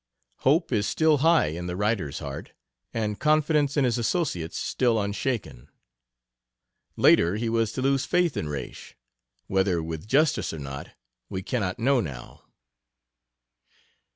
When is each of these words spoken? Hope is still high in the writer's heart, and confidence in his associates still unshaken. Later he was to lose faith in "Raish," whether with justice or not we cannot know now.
Hope 0.39 0.71
is 0.71 0.87
still 0.87 1.19
high 1.19 1.49
in 1.49 1.67
the 1.67 1.75
writer's 1.75 2.17
heart, 2.17 2.53
and 2.91 3.19
confidence 3.19 3.77
in 3.77 3.83
his 3.83 3.99
associates 3.99 4.57
still 4.57 4.99
unshaken. 4.99 5.69
Later 6.97 7.35
he 7.35 7.49
was 7.49 7.71
to 7.73 7.83
lose 7.83 8.03
faith 8.03 8.35
in 8.35 8.49
"Raish," 8.49 8.95
whether 9.45 9.83
with 9.83 10.07
justice 10.07 10.53
or 10.53 10.57
not 10.57 10.89
we 11.29 11.43
cannot 11.43 11.77
know 11.77 12.01
now. 12.01 12.41